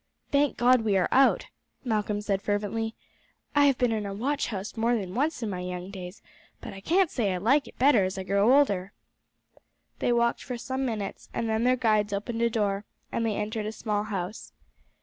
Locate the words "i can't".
6.73-7.11